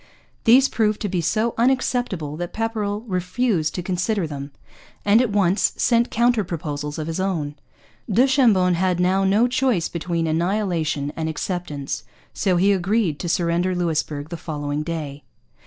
These 0.45 0.67
proved 0.67 0.99
to 1.01 1.09
be 1.09 1.21
so 1.21 1.53
unacceptable 1.59 2.35
that 2.37 2.53
Pepperrell 2.53 3.01
refused 3.05 3.75
to 3.75 3.83
consider 3.83 4.25
them, 4.25 4.49
and 5.05 5.21
at 5.21 5.29
once 5.29 5.73
sent 5.77 6.09
counter 6.09 6.43
proposals 6.43 6.97
of 6.97 7.05
his 7.05 7.19
own. 7.19 7.53
Du 8.11 8.25
Chambon 8.25 8.73
had 8.73 8.99
now 8.99 9.23
no 9.23 9.47
choice 9.47 9.89
between 9.89 10.25
annihilation 10.25 11.13
and 11.15 11.29
acceptance, 11.29 12.01
so 12.33 12.57
he 12.57 12.71
agreed 12.71 13.19
to 13.19 13.29
surrender 13.29 13.75
Louisbourg 13.75 14.29
the 14.29 14.37
following 14.37 14.81
day. 14.81 15.21